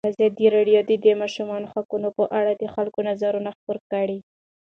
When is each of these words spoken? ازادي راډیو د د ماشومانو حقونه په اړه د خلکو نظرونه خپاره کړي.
ازادي 0.09 0.47
راډیو 0.55 0.79
د 0.89 0.91
د 1.03 1.05
ماشومانو 1.21 1.71
حقونه 1.73 2.09
په 2.17 2.23
اړه 2.39 2.51
د 2.55 2.63
خلکو 2.73 2.99
نظرونه 3.09 3.49
خپاره 3.57 3.81
کړي. 3.91 4.19